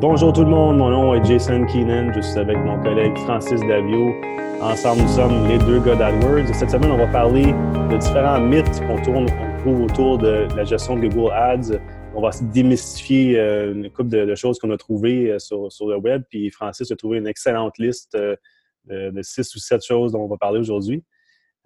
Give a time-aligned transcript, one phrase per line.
[0.00, 3.58] Bonjour tout le monde, mon nom est Jason Keenan, je suis avec mon collègue Francis
[3.62, 4.14] Davio.
[4.62, 6.54] Ensemble, nous sommes les deux gars d'AdWords.
[6.54, 9.26] Cette semaine, on va parler de différents mythes qu'on tourne,
[9.58, 11.80] trouve autour de la gestion de Google Ads.
[12.14, 16.22] On va démystifier euh, une couple de, choses qu'on a trouvées euh, sur, le web.
[16.30, 18.36] Puis Francis a trouvé une excellente liste euh,
[18.84, 21.02] de, six ou sept choses dont on va parler aujourd'hui.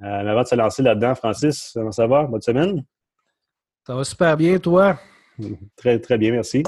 [0.01, 2.25] mais avant de se lancer là-dedans, Francis, comment ça va?
[2.25, 2.83] Bonne semaine?
[3.87, 4.99] Ça va super bien, toi?
[5.77, 6.63] Très, très bien, merci.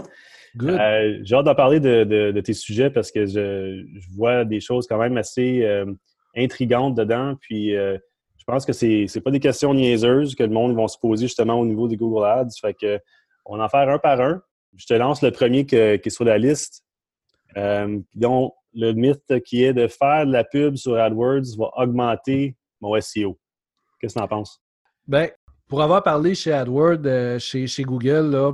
[0.62, 4.98] Euh, j'ai hâte d'en parler de, tes sujets parce que je, vois des choses quand
[4.98, 5.86] même assez euh,
[6.36, 7.34] intrigantes dedans.
[7.40, 7.98] Puis euh,
[8.36, 11.26] je pense que c'est n'est pas des questions niaiseuses que le monde va se poser
[11.26, 12.50] justement au niveau des Google Ads.
[12.60, 12.98] Fait que
[13.46, 14.40] on en faire un par un.
[14.76, 16.84] Je te lance le premier qui est sur la liste.
[18.14, 23.00] donc, le mythe qui est de faire de la pub sur AdWords va augmenter mon
[23.00, 23.38] SEO.
[24.00, 24.60] Qu'est-ce que tu en penses?
[25.06, 25.28] Bien,
[25.68, 28.52] pour avoir parlé chez AdWords, chez, chez Google, là,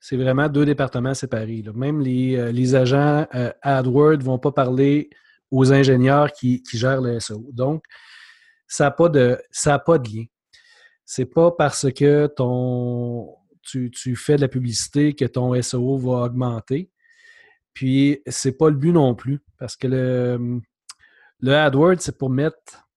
[0.00, 1.64] c'est vraiment deux départements séparés.
[1.74, 5.10] Même les, euh, agents euh, AdWords ne vont pas parler
[5.50, 7.48] aux ingénieurs qui, gèrent le SEO.
[7.52, 7.84] Donc,
[8.66, 9.38] ça n'a pas, de,
[9.84, 10.26] pas de.
[11.04, 16.90] C'est pas parce que ton, tu, fais de la publicité que ton SEO va augmenter.
[17.72, 19.40] Puis, c'est pas le but non plus.
[19.58, 20.60] Parce que le,
[21.40, 22.88] le AdWords, c'est pour mettre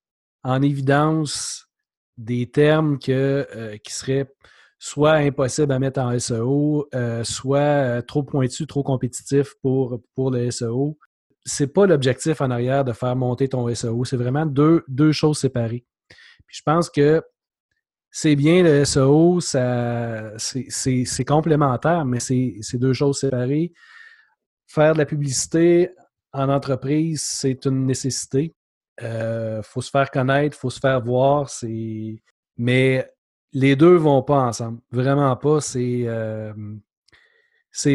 [0.43, 1.67] en évidence
[2.17, 4.31] des termes euh, qui seraient
[4.79, 10.31] soit impossible à mettre en SEO, euh, soit euh, trop pointu, trop compétitif pour, pour
[10.31, 10.97] le SEO.
[11.45, 14.05] C'est pas l'objectif en arrière de faire monter ton SEO.
[14.05, 15.85] C'est vraiment deux, deux choses séparées.
[16.47, 17.21] Puis je pense que
[18.09, 23.73] c'est bien le SEO, c'est complémentaire, mais c'est deux choses séparées.
[24.65, 25.91] Faire de la publicité
[26.31, 28.55] en entreprise, c'est une nécessité.
[29.01, 31.49] Il euh, faut se faire connaître, il faut se faire voir.
[32.57, 33.09] Mais
[33.53, 34.79] les deux vont pas ensemble.
[34.91, 35.61] Vraiment pas.
[35.61, 36.53] C'est euh,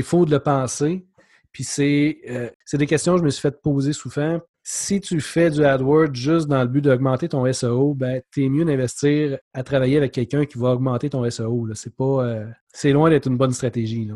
[0.02, 1.06] faux de le penser.
[1.52, 1.64] Puis
[2.28, 4.40] euh, c'est des questions que je me suis fait poser souvent.
[4.66, 8.64] Si tu fais du AdWords juste dans le but d'augmenter ton SEO, ben, es mieux
[8.64, 11.68] d'investir à travailler avec quelqu'un qui va augmenter ton SEO.
[11.74, 14.10] C'est pas euh, c'est loin d'être une bonne stratégie.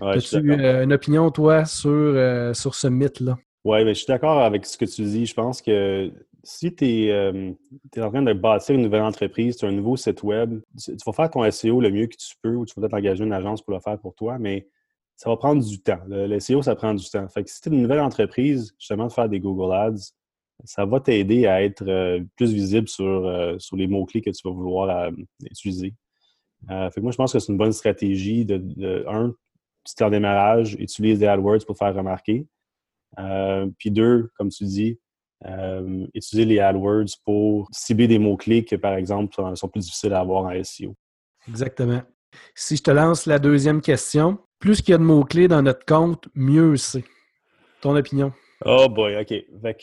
[0.00, 3.36] As-tu une opinion, toi, sur, sur ce mythe-là?
[3.64, 5.26] Oui, mais je suis d'accord avec ce que tu dis.
[5.26, 6.10] Je pense que
[6.42, 7.52] si tu es, euh,
[7.98, 11.12] en train de bâtir une nouvelle entreprise, tu as un nouveau site web, tu, vas
[11.12, 13.62] faire ton SEO le mieux que tu peux ou tu vas peut-être engager une agence
[13.62, 14.68] pour le faire pour toi, mais
[15.16, 16.00] ça va prendre du temps.
[16.08, 17.28] Le, SEO, ça prend du temps.
[17.28, 20.12] Fait que si tu es une nouvelle entreprise, justement, de faire des Google Ads,
[20.64, 24.40] ça va t'aider à être euh, plus visible sur, euh, sur les mots-clés que tu
[24.44, 25.10] vas vouloir
[25.42, 25.94] utiliser.
[26.68, 29.34] fait que moi, je pense que c'est une bonne stratégie de, un,
[29.86, 32.46] si tu es en démarrage, utilise des AdWords pour faire remarquer.
[33.78, 34.98] puis deux, comme tu dis,
[35.46, 40.20] euh, utiliser les AdWords pour cibler des mots-clés qui, par exemple, sont, plus difficiles à
[40.20, 40.94] avoir en SEO.
[41.48, 42.02] Exactement.
[42.54, 45.84] Si je te lance la deuxième question, plus qu'il y a de mots-clés dans notre
[45.86, 47.04] compte, mieux c'est.
[47.80, 48.32] Ton opinion?
[48.66, 49.32] Oh boy, OK.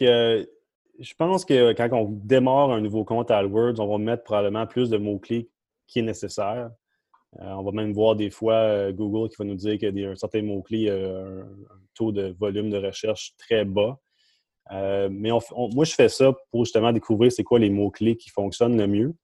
[0.03, 0.46] Euh,
[1.00, 4.91] je pense que quand on démarre un nouveau compte AdWords, on va mettre probablement plus
[4.91, 5.50] de mots-clés
[5.88, 6.69] qui est nécessaire.
[7.41, 10.12] Euh, on va même voir des fois Google qui va nous dire qu'il y a
[10.12, 11.47] un certain mot-clé, un,
[11.96, 13.97] taux de volume de recherche très bas.
[14.72, 18.78] Euh, mais moi, je fais ça pour justement découvrir c'est quoi les mots-clés qui fonctionnent
[18.78, 19.16] le mieux.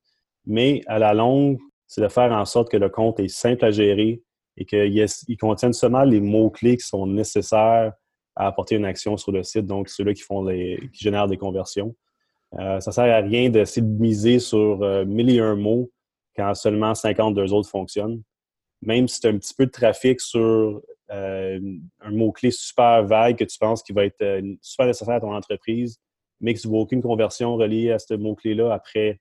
[0.45, 3.71] Mais à la longue, c'est de faire en sorte que le compte est simple à
[3.71, 4.21] gérer
[4.57, 7.93] et qu'il contienne seulement les mots-clés qui sont nécessaires
[8.35, 11.95] à apporter une action sur le site, donc ceux-là qui qui génèrent des conversions.
[12.59, 15.91] Euh, ça ne sert à rien d'essayer de miser sur euh, mille et un mots
[16.35, 18.21] quand seulement 52 autres fonctionnent.
[18.81, 20.81] Même si tu as un petit peu de trafic sur
[21.13, 21.59] euh,
[22.01, 25.33] un mot-clé super vague que tu penses qui va être euh, super nécessaire à ton
[25.33, 25.99] entreprise,
[26.41, 29.19] mais que tu ne vois aucune conversion reliée à ce mot-clé-là après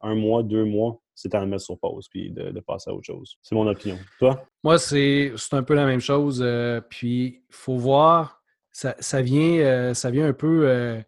[0.00, 3.06] un mois, deux mois, c'est à le mettre sur pause puis de, passer à autre
[3.06, 3.36] chose.
[3.42, 3.98] C'est mon opinion.
[4.18, 4.44] Toi?
[4.64, 6.40] Moi, c'est un peu la même chose.
[6.42, 8.42] Euh, puis, il faut voir,
[8.72, 11.02] ça, vient, ça vient un peu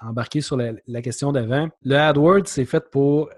[0.00, 1.68] embarquer sur la, la question d'avant.
[1.82, 3.30] Le AdWords, c'est fait pour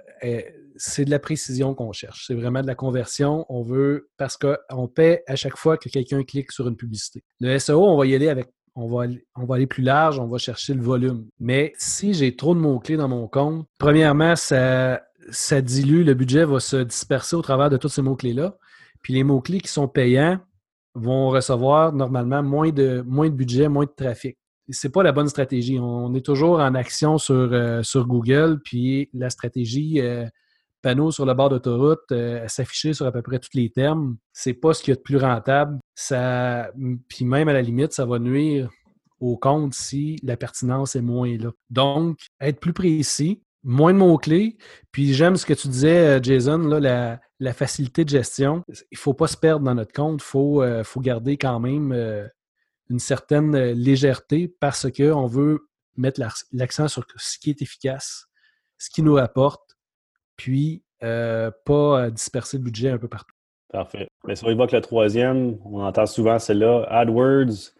[0.77, 2.25] c'est de la précision qu'on cherche.
[2.27, 3.47] C'est vraiment de la conversion.
[3.49, 7.23] On veut, parce qu'on paie à chaque fois que quelqu'un clique sur une publicité.
[7.41, 10.75] Le SEO, on va y aller avec on va, aller plus large, on va chercher
[10.75, 11.27] le volume.
[11.39, 16.45] Mais si j'ai trop de mots-clés dans mon compte, premièrement, ça, ça dilue, le budget
[16.45, 18.57] va se disperser au travers de tous ces mots-clés-là.
[19.03, 20.41] Puis les mots-clés qui sont payants
[20.95, 24.39] vont recevoir normalement moins de, budget, moins de trafic.
[24.71, 25.79] C'est pas la bonne stratégie.
[25.79, 30.25] On est toujours en action sur, euh, Google, puis la stratégie, euh,
[30.85, 34.53] panneau sur le bord d'autoroute, euh, s'afficher sur à peu près tous les termes, c'est
[34.53, 35.79] pas ce qu'il y a de plus rentable.
[35.95, 36.71] Ça,
[37.09, 38.69] puis même à la limite, ça va nuire
[39.19, 41.51] au compte si la pertinence est moins là.
[41.71, 44.59] Donc, être plus précis, moins de mots-clés.
[44.93, 47.19] Puis j'aime ce que tu disais, euh, Jason, la,
[47.55, 48.63] facilité de gestion.
[48.69, 50.23] Il ne faut pas se perdre dans notre compte.
[50.35, 51.93] Il euh, faut, garder quand même
[52.91, 55.61] une certaine légèreté parce qu'on veut
[55.97, 56.21] mettre
[56.53, 58.27] l'accent sur ce qui est efficace,
[58.77, 59.74] ce qui nous rapporte,
[60.37, 63.35] puis euh, pas disperser le budget un peu partout.
[63.75, 64.07] Parfait.
[64.25, 67.73] Mais si on évoque le troisième, on entend souvent celle-là, AdWords,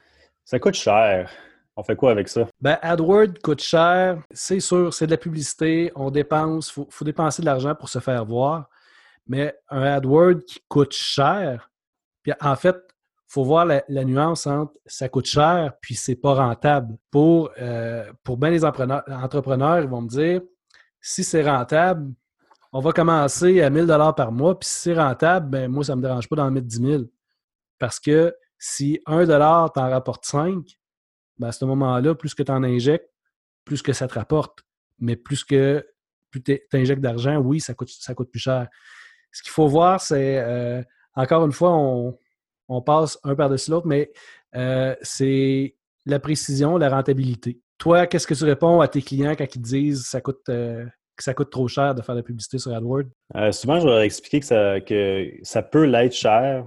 [0.45, 1.31] ça coûte cher.
[1.77, 2.47] On fait quoi avec ça?
[2.61, 7.43] Ben, AdWords coûte cher, c'est sûr, c'est de la publicité, on dépense, il faut, dépenser
[7.43, 8.69] de l'argent pour se faire voir.
[9.27, 11.71] Mais un AdWords qui coûte cher,
[12.23, 16.35] puis en fait, il faut voir la, nuance entre ça coûte cher puis c'est pas
[16.35, 16.97] rentable.
[17.11, 20.41] Pour, euh, pour bien les entrepreneurs, ils vont me dire
[21.01, 22.13] si c'est rentable,
[22.75, 23.87] on va commencer à 1000
[24.17, 26.67] par mois, puis si c'est rentable, ben moi, ça ne me dérange pas d'en mettre
[26.67, 27.03] 10 000.
[27.79, 30.77] Parce que si 1 t'en rapporte 5,
[31.39, 33.09] ben à ce moment-là, plus que tu en injectes,
[33.65, 34.65] plus que ça te rapporte.
[34.99, 35.87] Mais plus que
[36.31, 38.67] plus tu injectes d'argent, oui, ça coûte, ça coûte plus cher.
[39.31, 40.83] Ce qu'il faut voir, c'est, euh,
[41.15, 44.13] encore une fois, on, passe un par-dessus l'autre, mais
[44.57, 45.77] euh, c'est
[46.07, 47.61] la précision, la rentabilité.
[47.79, 50.85] Toi, qu'est-ce que tu réponds à tes clients quand ils te disent ça coûte, euh,
[51.17, 53.05] que ça coûte trop cher de faire de la publicité sur AdWords?
[53.53, 56.67] souvent, je leur que ça, que ça peut l'être cher,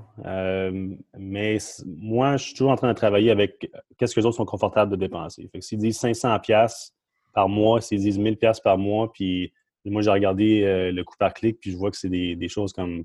[1.17, 4.45] mais moi, je suis toujours en train de travailler avec qu'est-ce que les autres sont
[4.45, 5.49] confortables de dépenser.
[5.51, 6.91] Fait que s'ils disent 500$
[7.33, 9.51] par mois, s'ils disent 1000$ par mois, puis
[9.89, 12.73] moi, j'ai regardé euh, le coût par clic, puis je vois que c'est des, choses
[12.73, 13.03] comme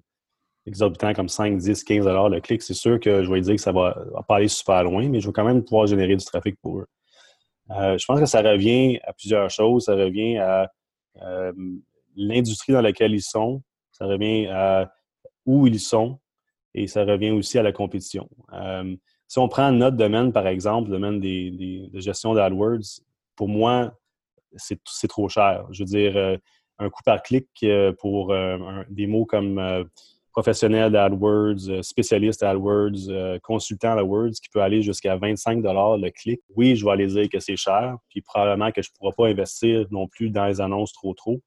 [0.67, 2.63] exorbitantes, comme 5, 10, 15 le clic.
[2.63, 3.97] C'est sûr que je vais dire que ça va,
[4.29, 6.87] pas aller super loin, mais je vais quand même pouvoir générer du trafic pour eux.
[7.71, 9.85] Euh, je pense que ça revient à plusieurs choses.
[9.85, 10.67] Ça revient à euh,
[12.17, 13.63] l'industrie dans laquelle ils sont.
[13.91, 14.93] Ça revient à
[15.47, 16.19] où ils sont.
[16.75, 18.29] Et ça revient aussi à la compétition.
[19.29, 23.01] si on prend notre domaine, par exemple, le domaine des, de gestion d'AdWords,
[23.37, 23.93] pour moi,
[24.57, 25.67] c'est trop cher.
[25.71, 26.39] Je veux dire,
[26.83, 29.85] un coup par clic euh, pour euh, des mots comme euh,
[30.33, 36.41] professionnel d'AdWords, spécialiste d'AdWords, consultant d'AdWords, qui peut aller jusqu'à 25 le clic.
[36.57, 39.27] Oui, je vais aller dire que c'est cher, puis probablement que je ne pourrai pas
[39.29, 41.41] investir non plus dans les annonces trop trop,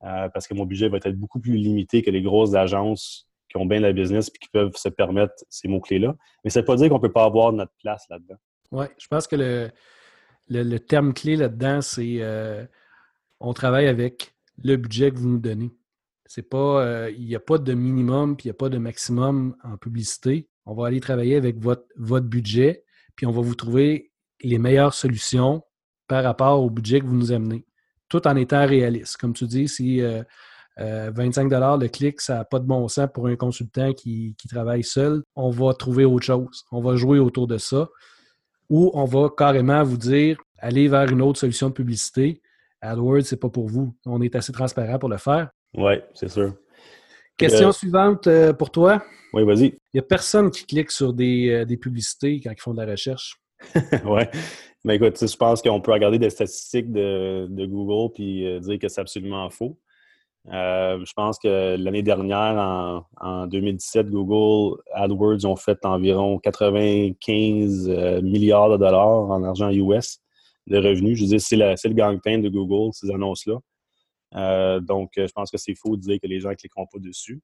[0.00, 3.66] parce que mon budget va être beaucoup plus limité que les grosses agences qui ont
[3.66, 6.14] bien la business et qui peuvent se permettre ces mots-clés-là.
[6.44, 8.36] Mais ça ne veut pas dire qu'on ne peut pas avoir notre place là-dedans.
[8.70, 9.70] Oui, je pense que le,
[10.48, 12.20] le, terme clé là-dedans, c'est
[13.40, 15.70] on travaille avec le budget que vous nous donnez.
[16.30, 18.78] C'est pas, euh, il n'y a pas de minimum puis il n'y a pas de
[18.78, 20.48] maximum en publicité.
[20.64, 21.82] On va aller travailler avec votre,
[22.20, 22.84] budget,
[23.16, 25.64] puis on va vous trouver les meilleures solutions
[26.06, 27.66] par rapport au budget que vous nous amenez,
[28.08, 29.16] tout en étant réaliste.
[29.16, 33.08] Comme tu dis, si 25 euh, euh, le clic, ça n'a pas de bon sens
[33.12, 36.64] pour un consultant qui, qui, travaille seul, on va trouver autre chose.
[36.70, 37.88] On va jouer autour de ça.
[38.68, 42.40] Ou on va carrément vous dire, allez vers une autre solution de publicité
[42.82, 43.96] AdWords, c'est pas pour vous.
[44.06, 45.50] On est assez transparent pour le faire.
[45.74, 46.54] Oui, c'est sûr.
[47.36, 49.02] Question euh, suivante euh, pour toi.
[49.32, 49.66] Oui, vas-y.
[49.66, 52.90] Il n'y a personne qui clique sur des, euh, publicités quand ils font de la
[52.90, 53.40] recherche?
[54.04, 54.22] oui.
[54.84, 59.00] Mais écoute, je pense qu'on peut regarder des statistiques de, Google puis dire que c'est
[59.00, 59.78] absolument faux.
[60.46, 67.88] je pense que l'année dernière, en, en, 2017, Google AdWords ont fait environ 95
[68.22, 70.20] milliards de dollars en argent US
[70.66, 71.18] de revenus.
[71.18, 73.58] Je veux dire, c'est, le gang-pain de Google, ces annonces-là.
[74.34, 76.86] Euh, donc, euh, je pense que c'est faux de dire que les gens ne cliqueront
[76.86, 77.40] pas dessus.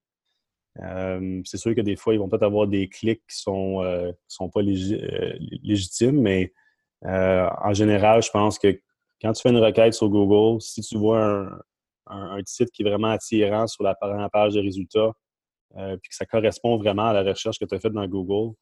[0.80, 3.82] Euh, c'est sûr que des fois, ils vont peut-être avoir des clics qui sont,
[4.28, 6.52] sont pas légitimes, mais
[7.02, 8.80] en général, je pense que
[9.20, 11.48] quand tu fais une requête sur Google, si tu vois
[12.06, 13.94] un, site qui est vraiment attirant sur la
[14.30, 15.12] page de résultats,
[15.74, 18.54] puis que ça correspond vraiment à la recherche que tu as faite dans Google,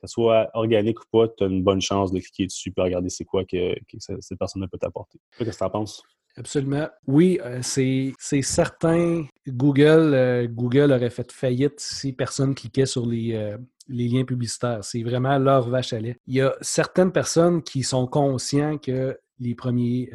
[0.00, 2.80] que ce soit organique ou pas, tu as une bonne chance de cliquer dessus et
[2.80, 5.20] regarder c'est quoi que, cette personne peut t'apporter.
[5.38, 6.02] Qu'est-ce que tu en penses?
[6.36, 6.88] Absolument.
[7.06, 9.26] Oui, euh, c'est certain.
[9.48, 13.58] Google, euh, Google aurait fait faillite si personne cliquait sur les, euh,
[13.88, 14.82] les liens publicitaires.
[14.82, 16.16] C'est vraiment leur vache à lait.
[16.26, 20.10] Il y a certaines personnes qui sont conscients que les premiers,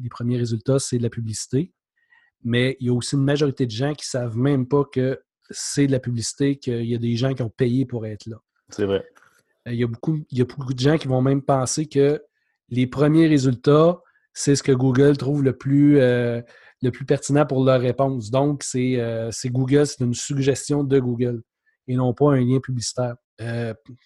[0.00, 1.72] les premiers résultats, c'est de la publicité.
[2.44, 5.20] Mais il y a aussi une majorité de gens qui ne savent même pas que
[5.50, 8.36] c'est de la publicité, qu'il y a des gens qui ont payé pour être là.
[8.68, 9.04] C'est vrai.
[9.66, 12.22] Il y, a beaucoup, il y a beaucoup de gens qui vont même penser que
[12.68, 14.00] les premiers résultats,
[14.38, 16.40] c'est ce que Google trouve le plus, euh,
[17.06, 18.30] pertinent pour leur réponse.
[18.30, 21.42] Donc, euh, c'est Google, c'est une suggestion de Google
[21.88, 23.16] et non pas un lien publicitaire.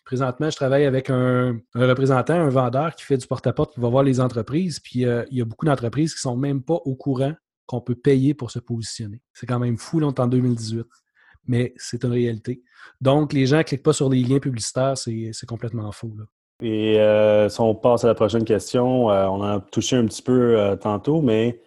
[0.04, 4.04] présentement, je travaille avec un, représentant, un vendeur qui fait du porte-à-porte, qui va voir
[4.04, 4.80] les entreprises.
[4.80, 7.34] Puis il y a beaucoup d'entreprises qui ne sont même pas au courant
[7.66, 9.20] qu'on peut payer pour se positionner.
[9.34, 10.86] C'est quand même fou, là, en 2018
[11.46, 12.62] mais c'est une réalité.
[13.00, 16.14] Donc, les gens ne cliquent pas sur les liens publicitaires, c'est complètement faux.
[16.62, 20.22] Et euh, si on passe à la prochaine question, euh, on a touché un petit
[20.22, 21.60] peu euh, tantôt, mais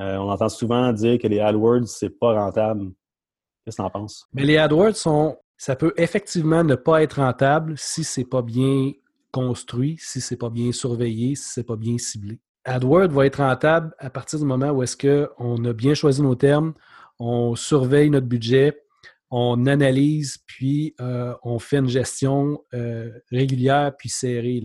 [0.00, 2.92] on entend souvent dire que les AdWords, c'est pas rentable.
[3.64, 4.28] Qu'est-ce que tu en penses?
[4.32, 5.36] Mais les AdWords sont.
[5.56, 8.92] Ça peut effectivement ne pas être rentable si c'est pas bien
[9.32, 12.38] construit si ce n'est pas bien surveillé, si ce n'est pas bien ciblé.
[12.64, 16.36] AdWords va être rentable à partir du moment où est-ce qu'on a bien choisi nos
[16.36, 16.74] termes,
[17.18, 18.80] on surveille notre budget,
[19.30, 24.62] on analyse, puis euh, on fait une gestion euh, régulière puis serrée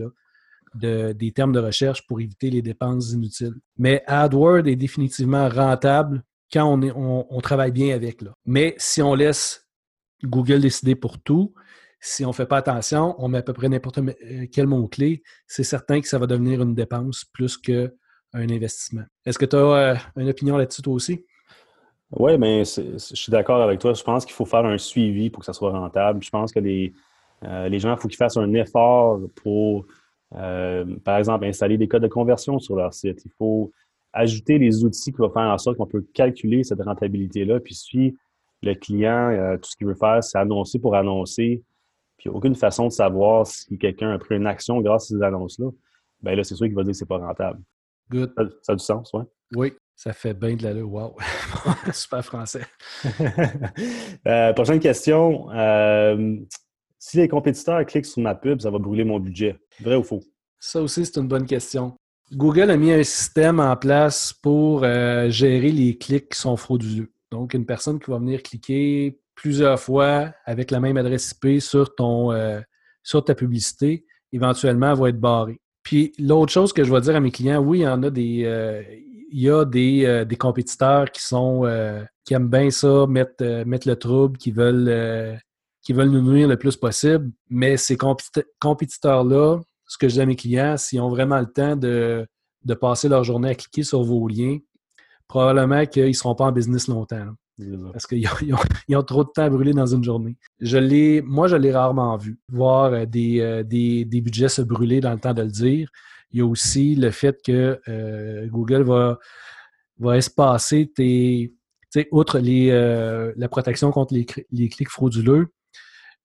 [0.74, 3.54] de, des termes de recherche pour éviter les dépenses inutiles.
[3.76, 8.20] Mais AdWords est définitivement rentable quand on, travaille bien avec.
[8.46, 9.66] Mais si on laisse
[10.22, 11.52] Google décider pour tout,
[12.00, 15.22] si on ne fait pas attention, on met à peu près n'importe euh, quel mot-clé,
[15.46, 17.88] c'est certain que ça va devenir une dépense plus qu'un
[18.34, 19.04] investissement.
[19.24, 21.24] Est-ce que tu as une opinion là-dessus toi aussi?
[22.16, 23.92] Oui, mais je suis d'accord avec toi.
[23.92, 26.22] Je pense qu'il faut faire un suivi pour que ça soit rentable.
[26.22, 26.92] Je pense que les,
[27.44, 29.86] euh, les gens, il faut qu'ils fassent un effort pour,
[30.36, 33.22] euh, par exemple, installer des codes de conversion sur leur site.
[33.24, 33.72] Il faut
[34.12, 37.58] ajouter les outils qui vont faire en sorte qu'on peut calculer cette rentabilité-là.
[37.58, 38.16] Puis si
[38.62, 41.62] le client, euh, tout ce qu'il veut faire, c'est annoncer pour annoncer,
[42.16, 45.68] puis aucune façon de savoir si quelqu'un a pris une action grâce à ces annonces-là,
[46.22, 47.60] bien là, c'est sûr qu'il va dire que c'est pas rentable.
[48.10, 48.32] Good.
[48.62, 49.24] Ça, a du sens, oui?
[49.56, 49.72] Oui.
[49.96, 50.92] Ça fait bien de l'allure.
[50.92, 51.16] Wow!
[51.92, 52.64] Super français.
[54.26, 55.50] Euh, prochaine question.
[55.50, 56.36] Euh,
[56.98, 59.58] si les compétiteurs cliquent sur ma pub, ça va brûler mon budget.
[59.80, 60.22] Vrai ou faux?
[60.58, 61.94] Ça aussi, c'est une bonne question.
[62.32, 67.12] Google a mis un système en place pour euh, gérer les clics qui sont frauduleux.
[67.30, 71.94] Donc, une personne qui va venir cliquer plusieurs fois avec la même adresse IP sur,
[71.94, 72.30] ton,
[73.02, 75.60] sur ta publicité, éventuellement, va être barrée.
[75.82, 78.10] Puis l'autre chose que je vais dire à mes clients, oui, il y en a
[78.10, 78.44] des,
[79.34, 83.64] il y a des, euh, compétiteurs qui sont euh, qui aiment bien ça, mettre, euh,
[83.64, 85.40] mettre le trouble, qui veulent,
[85.82, 87.30] qui veulent nous nuire le plus possible.
[87.50, 87.98] Mais ces
[88.60, 92.26] compétiteurs-là, ce que je dis à mes clients, s'ils ont vraiment le temps de,
[92.80, 94.58] passer leur journée à cliquer sur vos liens,
[95.26, 97.26] probablement qu'ils ne seront pas en business longtemps.
[97.92, 98.28] parce qu'ils
[98.96, 100.36] ont, trop de temps à brûler dans une journée.
[100.60, 105.34] Je moi, je l'ai rarement vu, voir des, des, budgets se brûler dans le temps
[105.34, 105.90] de le dire.
[106.34, 109.20] Il y a aussi le fait que euh, Google va,
[109.98, 111.54] va espacer tes.
[112.10, 115.46] Outre les, euh, la protection contre les, clics frauduleux,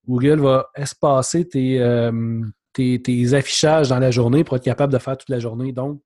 [0.08, 5.16] Google va espacer euh, tes, tes, affichages dans la journée pour être capable de faire
[5.16, 5.70] toute la journée.
[5.70, 6.02] Donc,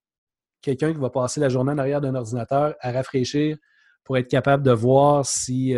[0.60, 3.56] quelqu'un qui va passer la journée en arrière d'un ordinateur à rafraîchir
[4.04, 5.74] pour être capable de voir si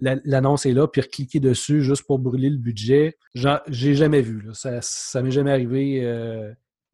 [0.00, 3.16] l'annonce est là, puis cliquer dessus juste pour brûler le budget.
[3.36, 4.48] J'ai jamais vu.
[4.52, 6.02] Ça ne m'est jamais arrivé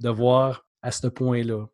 [0.03, 1.67] de voir à ce point-là.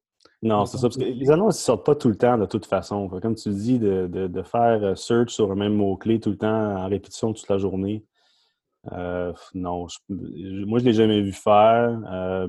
[0.43, 0.83] Non, c'est ça.
[0.83, 3.09] Parce que les annonces ne sortent pas tout le temps de toute façon.
[3.09, 6.89] Comme tu dis, de, faire euh, search sur un même mot-clé tout le temps en
[6.89, 8.05] répétition toute la journée.
[8.93, 12.01] Euh, non, moi, je ne l'ai jamais vu faire.
[12.13, 12.49] Euh,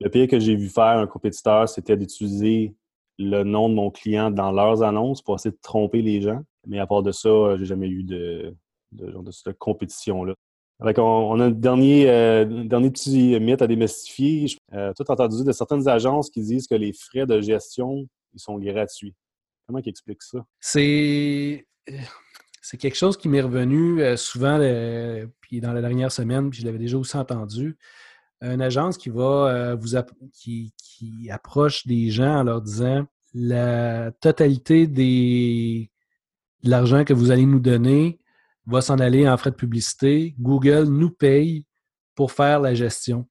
[0.00, 2.74] le pire que j'ai vu faire un compétiteur, c'était d'utiliser
[3.18, 6.40] le nom de mon client dans leurs annonces pour essayer de tromper les gens.
[6.66, 8.54] Mais à part de ça, j'ai jamais eu de,
[8.92, 10.34] de, de cette compétition-là
[10.80, 14.46] on, a un dernier, euh, dernier petit mythe à démystifier.
[14.72, 18.40] Euh, tu as entendu de certaines agences qui disent que les frais de gestion ils
[18.40, 19.14] sont gratuits.
[19.66, 20.44] Comment ils expliquent ça?
[20.60, 21.66] C'est.
[22.78, 24.58] Quelque chose qui m'est revenu euh, souvent
[25.40, 27.78] puis dans la dernière semaine, puis je l'avais déjà aussi entendu.
[28.42, 29.96] Une agence qui va vous
[30.32, 35.90] qui, qui, approche des gens en leur disant la totalité des,
[36.62, 38.18] de l'argent que vous allez nous donner,
[38.68, 40.34] va s'en aller en frais de publicité.
[40.38, 41.64] Google nous paye
[42.14, 43.26] pour faire la gestion.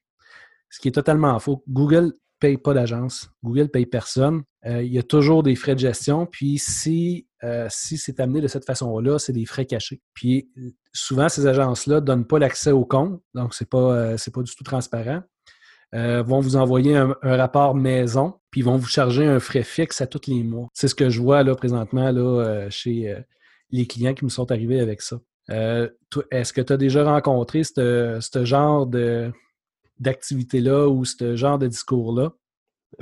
[0.70, 1.64] Ce qui est totalement faux.
[1.70, 3.30] Google ne paye pas d'agence.
[3.44, 4.44] Google ne paye personne.
[4.66, 6.26] Euh, il y a toujours des frais de gestion.
[6.26, 10.02] Puis si, euh, si c'est amené de cette façon-là, c'est des frais cachés.
[10.14, 10.50] Puis
[10.92, 14.42] souvent, ces agences-là ne donnent pas l'accès au compte, donc ce n'est pas, euh, pas
[14.42, 15.22] du tout transparent.
[15.94, 20.28] vont vous envoyer un, rapport maison, puis vont vous charger un frais fixe à tous
[20.28, 20.68] les mois.
[20.74, 22.12] C'est ce que je vois là présentement
[22.70, 23.16] chez,
[23.72, 25.20] les clients qui me sont arrivés avec ça.
[25.50, 25.90] Euh,
[26.32, 28.88] est-ce que tu as déjà rencontré ce genre
[30.00, 32.34] d'activité-là ou ce genre de discours-là?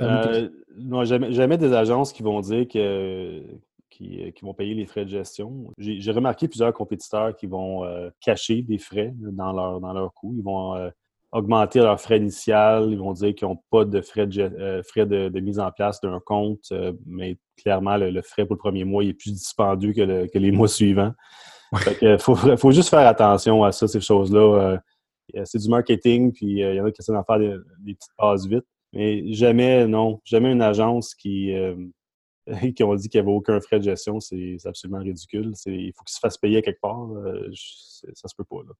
[0.00, 3.42] Euh, non, jamais, des agences qui vont dire que,
[3.90, 5.72] qui, vont payer les frais de gestion.
[5.78, 10.34] J'ai remarqué plusieurs compétiteurs qui vont euh, cacher des frais dans leur, dans leur coût.
[10.36, 10.90] Ils vont
[11.36, 12.88] augmenter leur frais initial.
[12.90, 16.20] Ils vont dire qu'ils n'ont pas de frais de, frais de, mise en place d'un
[16.20, 16.72] compte,
[17.06, 21.12] mais clairement, le, frais pour le premier mois est plus dispendieux que, les mois suivants.
[22.00, 24.78] Il faut, juste faire attention à ça, ces choses-là.
[25.34, 27.94] Euh, c'est du marketing, puis euh, il y en a qui essaient d'en faire des,
[27.94, 28.64] petites passes vite.
[28.92, 31.74] Mais jamais, non, jamais une agence qui, euh,
[32.76, 35.52] qui ont dit qu'il n'y avait aucun frais de gestion, c'est absolument ridicule.
[35.66, 37.08] Il faut qu'ils se fassent payer quelque part.
[38.14, 38.62] ça se peut pas.
[38.66, 38.72] Là.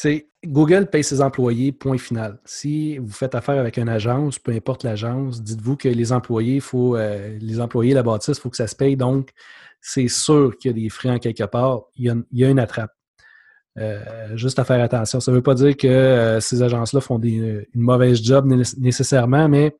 [0.00, 2.38] C'est Google paye ses employés, point final.
[2.44, 6.94] Si vous faites affaire avec une agence, peu importe l'agence, dites-vous que les employés, faut,
[6.94, 8.96] euh, les employés, la bâtisse, il faut que ça se paye.
[8.96, 9.30] Donc,
[9.80, 11.80] c'est sûr qu'il y a des frais en quelque part.
[11.96, 12.92] Il y a, une attrape.
[14.34, 15.18] juste à faire attention.
[15.18, 19.76] Ça ne veut pas dire que ces agences-là font une mauvaise job nécessairement, mais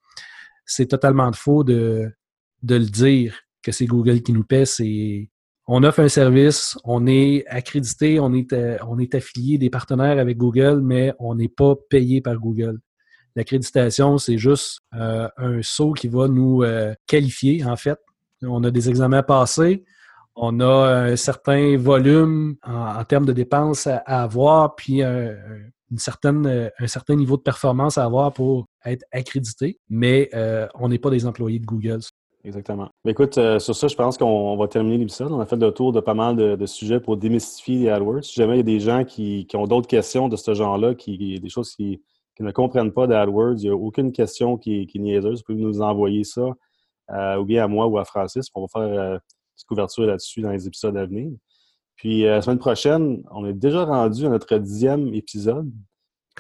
[0.67, 2.11] c'est totalement faux de,
[2.69, 4.65] le dire que c'est Google qui nous paie.
[5.71, 8.55] On offre un service, on est accrédité, on est,
[8.87, 12.79] on est affilié des partenaires avec Google, mais on n'est pas payé par Google.
[13.37, 15.29] L'accréditation, c'est juste un
[15.61, 16.65] saut qui va nous
[17.07, 17.99] qualifier, en fait.
[18.43, 19.85] On a des examens passés,
[20.35, 25.37] on a un certain volume en, termes de dépenses à, avoir, puis un
[25.97, 26.33] certain
[27.11, 30.31] niveau de performance à avoir pour être accrédité, mais
[30.75, 32.01] on n'est pas des employés de Google.
[32.49, 32.89] Exactement.
[33.05, 35.31] Mais écoute, euh, sur ça, je pense qu'on va terminer l'épisode.
[35.31, 38.25] On a fait le tour de pas mal de, sujets pour démystifier les AdWords.
[38.25, 41.39] Si jamais il y a des gens qui, ont d'autres questions de ce genre-là, qui,
[41.39, 42.03] des choses qui,
[42.41, 45.63] ne comprennent pas d'AdWords, il n'y a aucune question qui, qui est niaiseuse, vous pouvez
[45.63, 46.49] nous envoyer ça,
[47.11, 48.47] euh, ou bien à moi ou à Francis.
[48.55, 49.21] On va faire euh, une
[49.55, 51.31] petite couverture là-dessus dans les épisodes à venir.
[51.97, 55.71] Puis la semaine prochaine, on est déjà rendu à notre dixième épisode.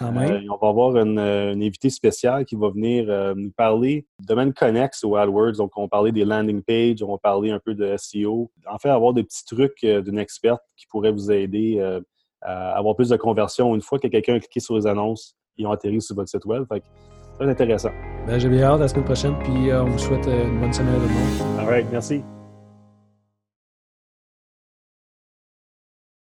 [0.02, 4.26] Euh, on va avoir une, une, invitée spéciale qui va venir euh, nous parler de
[4.26, 5.52] domaine connexe au AdWords.
[5.52, 8.50] Donc, on va parler des landing pages, on va parler un peu de SEO.
[8.70, 11.80] En fait, avoir des petits trucs euh, d'une experte qui pourrait vous aider
[12.40, 15.66] à avoir plus de conversion une fois que quelqu'un a cliqué sur les annonces et
[15.66, 16.64] ont atterri sur votre site web.
[16.68, 16.82] Fait
[17.38, 17.90] c'est intéressant.
[18.26, 20.94] Ben, J'ai bien hâte à la semaine prochaine, puis on vous souhaite une bonne semaine
[20.94, 21.60] à tout le monde.
[21.60, 22.22] All right, merci.